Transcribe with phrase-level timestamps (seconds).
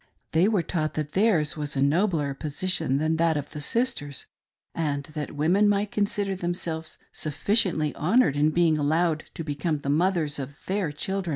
[0.31, 4.25] They were taught that theirs was a nobler position than that of the sisters,
[4.73, 10.39] and that women might consider themselves sufficiently honored in being allowed to become the mothers
[10.39, 10.91] of their chil dren and to help in building up their"
[11.25, 11.29] kingdom."